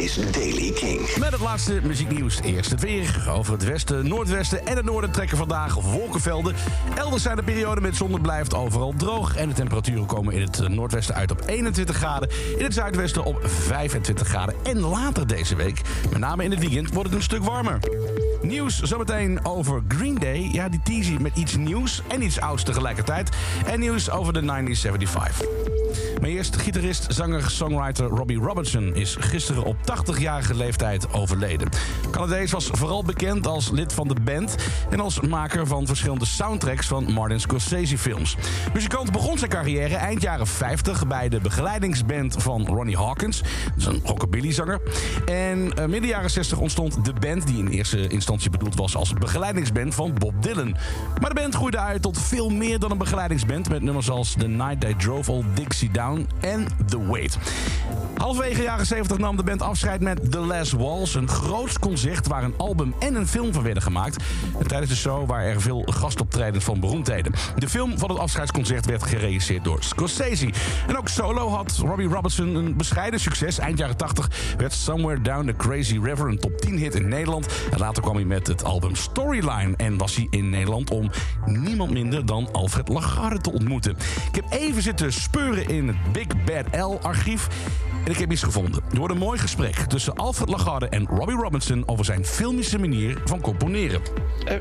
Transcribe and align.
is 0.00 0.14
Daily 0.30 0.70
King. 0.72 1.16
Met 1.18 1.32
het 1.32 1.40
laatste 1.40 1.80
muzieknieuws. 1.82 2.40
Eerst 2.42 2.70
het 2.70 2.80
weer. 2.80 3.26
Over 3.30 3.52
het 3.52 3.64
westen, 3.64 4.08
noordwesten 4.08 4.66
en 4.66 4.76
het 4.76 4.84
noorden 4.84 5.10
trekken 5.10 5.36
vandaag 5.36 5.74
wolkenvelden. 5.74 6.54
Elders 6.94 7.22
zijn 7.22 7.36
de 7.36 7.42
perioden 7.42 7.82
met 7.82 7.96
zon 7.96 8.20
blijft 8.20 8.54
overal 8.54 8.94
droog. 8.96 9.36
En 9.36 9.48
de 9.48 9.54
temperaturen 9.54 10.06
komen 10.06 10.34
in 10.34 10.40
het 10.40 10.68
noordwesten 10.68 11.14
uit 11.14 11.30
op 11.30 11.42
21 11.46 11.96
graden. 11.96 12.30
In 12.56 12.64
het 12.64 12.74
zuidwesten 12.74 13.24
op 13.24 13.40
25 13.44 14.28
graden. 14.28 14.54
En 14.62 14.78
later 14.78 15.26
deze 15.26 15.56
week, 15.56 15.80
met 16.10 16.18
name 16.18 16.44
in 16.44 16.50
het 16.50 16.60
weekend, 16.60 16.92
wordt 16.92 17.08
het 17.08 17.18
een 17.18 17.24
stuk 17.24 17.44
warmer. 17.44 17.78
Nieuws 18.50 18.80
zometeen 18.82 19.44
over 19.44 19.82
Green 19.88 20.14
Day. 20.14 20.48
Ja, 20.52 20.68
die 20.68 20.80
teasie 20.82 21.20
met 21.20 21.36
iets 21.36 21.56
nieuws 21.56 22.02
en 22.08 22.22
iets 22.22 22.40
ouds 22.40 22.62
tegelijkertijd. 22.62 23.36
En 23.66 23.80
nieuws 23.80 24.10
over 24.10 24.32
de 24.32 24.40
1975. 24.44 25.70
Maar 26.20 26.28
eerst 26.28 26.56
gitarist, 26.56 27.06
zanger, 27.08 27.50
songwriter 27.50 28.06
Robbie 28.06 28.38
Robertson 28.38 28.94
is 28.94 29.16
gisteren 29.20 29.64
op 29.64 29.76
80-jarige 29.76 30.54
leeftijd 30.54 31.12
overleden. 31.12 31.68
Canadees 32.10 32.50
was 32.50 32.66
vooral 32.72 33.04
bekend 33.04 33.46
als 33.46 33.70
lid 33.70 33.92
van 33.92 34.08
de 34.08 34.14
band 34.24 34.54
en 34.90 35.00
als 35.00 35.20
maker 35.20 35.66
van 35.66 35.86
verschillende 35.86 36.24
soundtracks 36.24 36.86
van 36.86 37.12
Martin 37.12 37.40
Scorsese 37.40 37.98
films. 37.98 38.36
Muzikant 38.74 39.12
begon 39.12 39.38
zijn 39.38 39.50
carrière 39.50 39.96
eind 39.96 40.22
jaren 40.22 40.46
50 40.46 41.06
bij 41.06 41.28
de 41.28 41.40
begeleidingsband 41.40 42.42
van 42.42 42.66
Ronnie 42.66 42.96
Hawkins, 42.96 43.38
dat 43.38 43.76
is 43.76 43.86
een 43.86 44.00
rockabilly-zanger. 44.04 44.80
En 45.26 45.58
uh, 45.58 45.84
midden 45.86 46.08
jaren 46.08 46.30
60 46.30 46.58
ontstond 46.58 47.04
de 47.04 47.12
band 47.12 47.46
die 47.46 47.58
in 47.58 47.68
eerste 47.68 48.08
instantie 48.08 48.39
bedoeld 48.48 48.74
was 48.74 48.96
als 48.96 49.12
begeleidingsband 49.12 49.94
van 49.94 50.14
Bob 50.18 50.42
Dylan. 50.42 50.76
Maar 51.20 51.34
de 51.34 51.40
band 51.40 51.54
groeide 51.54 51.78
uit 51.78 52.02
tot 52.02 52.18
veel 52.18 52.48
meer 52.48 52.78
dan 52.78 52.90
een 52.90 52.98
begeleidingsband 52.98 53.68
met 53.68 53.82
nummers 53.82 54.10
als 54.10 54.34
The 54.38 54.48
Night 54.48 54.80
They 54.80 54.94
Drove 54.94 55.32
Old 55.32 55.44
Dixie 55.54 55.90
Down 55.90 56.28
en 56.40 56.66
The 56.86 57.06
Wait. 57.06 57.38
Halfwege 58.16 58.62
jaren 58.62 58.86
70 58.86 59.18
nam 59.18 59.36
de 59.36 59.42
band 59.42 59.62
afscheid 59.62 60.00
met 60.00 60.30
The 60.30 60.38
Last 60.38 60.72
Walls. 60.72 61.14
Een 61.14 61.28
groots 61.28 61.78
concert 61.78 62.26
waar 62.26 62.44
een 62.44 62.54
album 62.56 62.94
en 62.98 63.14
een 63.14 63.26
film 63.26 63.52
van 63.52 63.62
werden 63.62 63.82
gemaakt. 63.82 64.24
En 64.58 64.66
tijdens 64.66 64.90
de 64.90 64.96
show 64.96 65.28
waren 65.28 65.50
er 65.50 65.60
veel 65.60 65.82
gastoptredens 65.86 66.64
van 66.64 66.80
beroemdheden. 66.80 67.32
De 67.56 67.68
film 67.68 67.98
van 67.98 68.10
het 68.10 68.18
afscheidsconcert 68.18 68.86
werd 68.86 69.02
geregisseerd 69.02 69.64
door 69.64 69.82
Scorsese. 69.82 70.50
En 70.86 70.98
ook 70.98 71.08
solo 71.08 71.48
had 71.48 71.76
Robbie 71.76 72.08
Robertson 72.08 72.54
een 72.54 72.76
bescheiden 72.76 73.20
succes. 73.20 73.58
Eind 73.58 73.78
jaren 73.78 73.96
80 73.96 74.30
werd 74.56 74.72
Somewhere 74.72 75.20
Down 75.20 75.46
the 75.46 75.56
Crazy 75.56 75.98
River 76.02 76.28
een 76.28 76.38
top 76.38 76.60
10 76.60 76.78
hit 76.78 76.94
in 76.94 77.08
Nederland. 77.08 77.46
En 77.70 77.78
later 77.78 78.02
kwam 78.02 78.14
hij 78.14 78.24
met 78.30 78.46
het 78.46 78.64
album 78.64 78.94
Storyline. 78.94 79.74
En 79.76 79.96
was 79.96 80.16
hij 80.16 80.26
in 80.30 80.50
Nederland 80.50 80.90
om 80.90 81.10
niemand 81.46 81.90
minder 81.90 82.26
dan 82.26 82.48
Alfred 82.52 82.88
Lagarde 82.88 83.40
te 83.40 83.52
ontmoeten. 83.52 83.96
Ik 84.28 84.34
heb 84.34 84.44
even 84.50 84.82
zitten 84.82 85.12
speuren 85.12 85.68
in 85.68 85.88
het 85.88 86.12
Big 86.12 86.26
Bad 86.44 86.90
L-archief. 86.90 87.48
En 88.04 88.10
ik 88.10 88.18
heb 88.18 88.32
iets 88.32 88.42
gevonden. 88.42 88.82
Wordt 88.92 89.14
een 89.14 89.20
mooi 89.20 89.38
gesprek 89.38 89.74
tussen 89.74 90.14
Alfred 90.14 90.48
Lagarde 90.48 90.88
en 90.88 91.06
Robbie 91.06 91.36
Robinson 91.36 91.82
over 91.86 92.04
zijn 92.04 92.24
filmische 92.24 92.78
manier 92.78 93.22
van 93.24 93.40
componeren. 93.40 94.00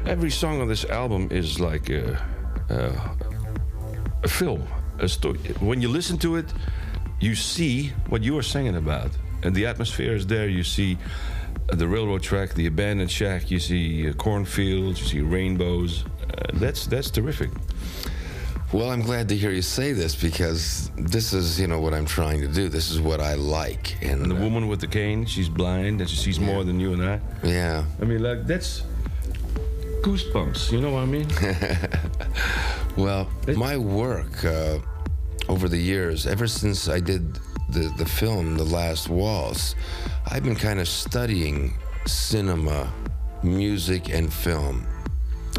Every 0.03 0.29
song 0.29 0.61
on 0.61 0.67
this 0.67 0.89
album 0.89 1.25
is 1.29 1.57
like 1.57 2.15
a, 2.69 2.73
a, 2.73 2.89
a 4.23 4.27
film, 4.27 4.61
a 5.01 5.07
story. 5.07 5.39
When 5.59 5.81
you 5.81 5.93
listen 5.93 6.17
to 6.17 6.35
it, 6.35 6.53
you 7.17 7.35
see 7.35 7.93
what 8.07 8.23
you 8.23 8.35
are 8.35 8.43
singing 8.43 8.75
about, 8.75 9.09
and 9.41 9.55
the 9.55 9.67
atmosphere 9.67 10.15
is 10.15 10.25
there. 10.25 10.49
You 10.49 10.63
see 10.63 10.97
the 11.67 11.87
railroad 11.87 12.23
track, 12.23 12.53
the 12.53 12.65
abandoned 12.65 13.11
shack. 13.11 13.51
You 13.51 13.59
see 13.59 14.11
cornfields. 14.17 15.01
You 15.01 15.07
see 15.07 15.21
rainbows. 15.21 16.05
Uh, 16.05 16.51
that's 16.53 16.87
that's 16.87 17.09
terrific. 17.09 17.49
Well, 18.71 18.91
I'm 18.91 19.01
glad 19.01 19.29
to 19.29 19.35
hear 19.35 19.49
you 19.49 19.63
say 19.63 19.93
this 19.93 20.15
because 20.15 20.91
this 20.95 21.33
is, 21.33 21.59
you 21.59 21.65
know, 21.65 21.79
what 21.79 21.95
I'm 21.95 22.05
trying 22.05 22.41
to 22.41 22.47
do. 22.47 22.69
This 22.69 22.91
is 22.91 23.01
what 23.01 23.19
I 23.19 23.33
like. 23.33 23.97
And, 24.03 24.21
and 24.21 24.31
the 24.31 24.35
uh, 24.35 24.41
woman 24.41 24.67
with 24.67 24.79
the 24.79 24.85
cane, 24.85 25.25
she's 25.25 25.49
blind 25.49 26.01
and 26.01 26.07
she 26.07 26.15
sees 26.15 26.37
yeah. 26.37 26.45
more 26.45 26.63
than 26.63 26.79
you 26.79 26.93
and 26.93 27.03
I. 27.03 27.19
Yeah. 27.41 27.83
I 27.99 28.05
mean, 28.05 28.21
like, 28.21 28.45
that's 28.45 28.83
goosebumps. 30.03 30.71
You 30.71 30.81
know 30.81 30.91
what 30.91 30.99
I 30.99 31.05
mean? 31.05 31.27
well, 32.95 33.27
it, 33.47 33.57
my 33.57 33.75
work 33.75 34.45
uh, 34.45 34.77
over 35.47 35.67
the 35.67 35.79
years, 35.79 36.27
ever 36.27 36.45
since 36.45 36.87
I 36.87 36.99
did 36.99 37.39
the, 37.69 37.93
the 37.97 38.05
film, 38.05 38.57
The 38.57 38.63
Last 38.63 39.09
Waltz, 39.09 39.75
I've 40.25 40.43
been 40.43 40.55
kind 40.55 40.79
of 40.79 40.87
studying 40.87 41.73
cinema, 42.05 42.91
music, 43.43 44.09
and 44.09 44.31
film. 44.31 44.85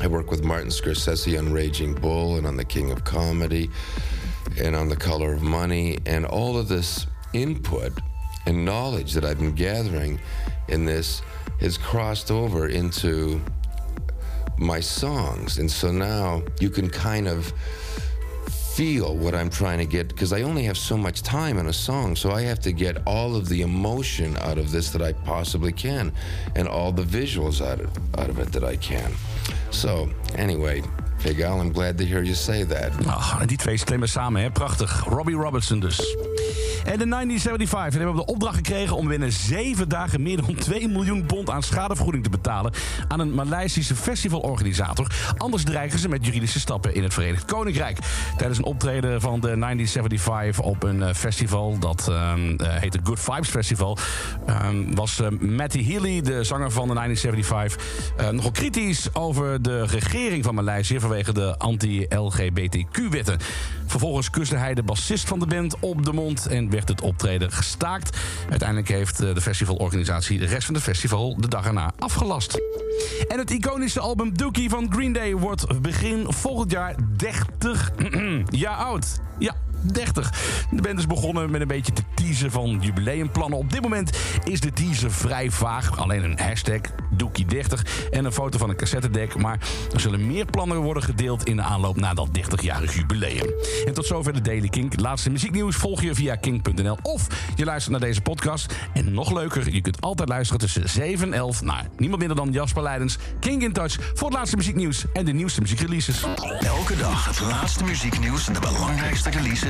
I 0.01 0.07
work 0.07 0.31
with 0.31 0.43
Martin 0.43 0.71
Scorsese 0.71 1.39
on 1.39 1.53
Raging 1.53 1.95
Bull 1.95 2.37
and 2.37 2.47
on 2.47 2.57
The 2.57 2.65
King 2.65 2.91
of 2.91 3.05
Comedy 3.05 3.71
and 4.59 4.75
on 4.75 4.89
The 4.89 4.97
Color 4.97 5.35
of 5.35 5.43
Money. 5.43 5.99
And 6.07 6.27
all 6.27 6.59
of 6.59 6.69
this 6.69 7.07
input 7.33 7.93
and 8.47 8.65
knowledge 8.65 9.13
that 9.13 9.25
I've 9.25 9.39
been 9.39 9.55
gathering 9.55 10.19
in 10.69 10.85
this 10.85 11.23
has 11.61 11.79
crossed 11.79 12.31
over 12.31 12.69
into 12.69 13.41
my 14.59 14.81
songs. 14.81 15.59
And 15.59 15.71
so 15.71 15.93
now 15.93 16.43
you 16.59 16.71
can 16.71 16.89
kind 16.89 17.29
of 17.29 17.53
feel 18.81 19.15
what 19.15 19.35
I'm 19.35 19.51
trying 19.51 19.77
to 19.77 19.85
get 19.85 20.09
because 20.09 20.33
I 20.33 20.41
only 20.41 20.63
have 20.63 20.79
so 20.79 20.97
much 20.97 21.21
time 21.21 21.59
in 21.59 21.67
a 21.67 21.73
song. 21.73 22.17
So 22.17 22.31
I 22.31 22.41
have 22.41 22.61
to 22.61 22.73
get 22.73 22.97
all 23.07 23.37
of 23.37 23.47
the 23.47 23.61
emotion 23.61 24.39
out 24.39 24.57
of 24.57 24.71
this 24.71 24.89
that 24.93 25.03
I 25.03 25.13
possibly 25.13 25.71
can 25.71 26.13
and 26.57 26.67
all 26.67 26.91
the 26.91 27.03
visuals 27.03 27.61
out 27.61 27.81
of, 27.81 27.91
out 28.19 28.31
of 28.31 28.39
it 28.39 28.53
that 28.53 28.65
I 28.65 28.77
can. 28.77 29.13
So, 29.71 30.09
anyway, 30.35 30.83
Big 31.23 31.41
Al, 31.41 31.61
I'm 31.61 31.73
glad 31.73 31.99
to 31.99 32.07
hear 32.07 32.23
you 32.23 32.35
say 32.35 32.65
that. 32.65 32.93
Oh, 33.07 33.45
die 33.47 33.57
twee 33.57 33.77
stemmen 33.77 34.09
samen, 34.09 34.43
hè? 34.43 34.51
Prachtig. 34.51 35.05
Robbie 35.05 35.37
Robertson 35.37 35.81
dus. 35.81 36.01
En 36.85 36.99
de 36.99 37.09
1975 37.09 38.01
hebben 38.01 38.17
we 38.17 38.27
de 38.27 38.33
opdracht 38.33 38.57
gekregen 38.57 38.97
om 38.97 39.09
binnen 39.09 39.33
zeven 39.33 39.89
dagen 39.89 40.23
meer 40.23 40.37
dan 40.37 40.55
2 40.55 40.89
miljoen 40.89 41.27
pond 41.27 41.51
aan 41.51 41.63
schadevergoeding 41.63 42.25
te 42.25 42.31
betalen 42.31 42.73
aan 43.09 43.21
een 43.21 43.35
Maleisische 43.35 43.97
festivalorganisator. 43.97 45.13
Anders 45.37 45.65
dreigen 45.65 45.99
ze 45.99 46.09
met 46.09 46.27
juridische 46.27 46.61
stappen 46.61 46.95
in 46.95 47.03
het 47.03 47.15
Verenigd 47.15 47.45
Koninkrijk. 47.45 47.99
Tijdens 48.37 48.59
een 48.59 48.65
optreden 48.65 49.21
van 49.21 49.41
de 49.41 49.59
1975 49.59 50.65
op 50.65 50.83
een 50.83 51.03
eh, 51.03 51.15
festival, 51.15 51.79
dat 51.79 52.07
uh, 52.11 52.33
heet 52.59 52.93
het 52.93 53.03
Good 53.05 53.21
Vibes 53.21 53.49
Festival, 53.49 53.99
uh, 54.49 54.57
was 54.95 55.21
uh, 55.21 55.29
Matty 55.41 55.85
Healy, 55.85 56.21
de 56.21 56.45
zanger 56.45 56.71
van 56.71 56.89
de 56.89 56.95
1975, 56.95 58.33
nogal 58.33 58.51
kritisch 58.51 59.15
over 59.15 59.63
de 59.63 59.87
regering 59.87 60.45
van 60.45 60.55
Maleisië 60.55 61.01
vanwege 61.01 61.33
de 61.33 61.59
anti-LGBTQ-wetten. 61.59 63.39
Vervolgens 63.87 64.31
kuste 64.31 64.57
hij 64.57 64.75
de 64.75 64.83
bassist 64.83 65.29
van 65.29 65.39
de 65.39 65.47
band 65.47 65.77
op 65.81 66.05
de 66.05 66.13
mond 66.13 66.47
en 66.47 66.70
werd 66.71 66.89
het 66.89 67.01
optreden 67.01 67.53
gestaakt. 67.53 68.19
Uiteindelijk 68.49 68.89
heeft 68.89 69.21
eh, 69.21 69.35
de 69.35 69.41
festivalorganisatie 69.41 70.39
de 70.39 70.47
rest 70.47 70.67
van 70.67 70.75
het 70.75 70.85
festival 70.85 71.37
de 71.41 71.49
dag 71.49 71.67
erna 71.67 71.93
afgelast. 71.99 72.61
En 73.29 73.39
het 73.39 73.51
iconische 73.51 74.01
album 74.01 74.37
Dookie 74.37 74.69
van 74.69 74.93
Green 74.93 75.13
Day 75.13 75.35
wordt 75.35 75.81
begin 75.81 76.33
volgend 76.33 76.71
jaar 76.71 76.95
30 77.17 77.91
jaar 78.65 78.77
oud. 78.77 79.21
Ja, 79.39 79.55
30. 79.83 80.67
De 80.71 80.83
band 80.83 80.99
is 80.99 81.07
begonnen 81.07 81.51
met 81.51 81.61
een 81.61 81.67
beetje 81.67 81.93
te 81.93 82.03
teasen 82.15 82.51
van 82.51 82.79
jubileumplannen. 82.81 83.59
Op 83.59 83.71
dit 83.71 83.83
moment 83.83 84.19
is 84.45 84.61
de 84.61 84.73
teaser 84.73 85.13
vrij 85.13 85.51
vaag. 85.51 85.99
Alleen 85.99 86.25
een 86.25 86.39
hashtag, 86.39 86.81
Dookie30 87.19 88.09
en 88.11 88.25
een 88.25 88.33
foto 88.33 88.59
van 88.59 88.69
een 88.71 88.77
cassettedek. 88.77 89.37
Maar 89.37 89.59
er 89.93 90.01
zullen 90.01 90.27
meer 90.27 90.45
plannen 90.45 90.79
worden 90.79 91.03
gedeeld 91.03 91.45
in 91.45 91.57
de 91.57 91.63
aanloop 91.63 91.97
naar 91.97 92.15
dat 92.15 92.29
30-jarig 92.39 92.95
jubileum. 92.95 93.55
En 93.87 93.95
tot 93.95 94.07
zover 94.07 94.33
de 94.33 94.41
Daily 94.41 94.69
Kink. 94.69 95.01
Laatste 95.01 95.31
muzieknieuws 95.31 95.77
volg 95.77 96.03
je 96.03 96.15
via 96.15 96.37
kink.nl 96.37 96.99
of 97.03 97.27
je 97.57 97.65
luistert 97.65 97.93
naar 97.93 98.09
deze 98.09 98.21
podcast. 98.21 98.75
En 98.93 99.13
nog 99.13 99.33
leuker, 99.33 99.73
je 99.73 99.81
kunt 99.81 100.01
altijd 100.01 100.29
luisteren 100.29 100.61
tussen 100.61 100.89
7 100.89 101.27
en 101.27 101.39
11 101.39 101.63
naar 101.63 101.87
niemand 101.97 102.19
minder 102.19 102.37
dan 102.37 102.53
Jasper 102.53 102.83
Leidens, 102.83 103.19
King 103.41 103.63
in 103.63 103.73
Touch, 103.73 103.99
voor 104.15 104.29
het 104.29 104.37
laatste 104.37 104.57
muzieknieuws 104.57 105.05
en 105.13 105.25
de 105.25 105.33
nieuwste 105.33 105.61
muziekreleases. 105.61 106.25
Elke 106.61 106.97
dag 106.97 107.27
het 107.27 107.41
laatste 107.41 107.85
muzieknieuws 107.85 108.47
en 108.47 108.53
de 108.53 108.61
belangrijkste 108.61 109.31
releases 109.31 109.70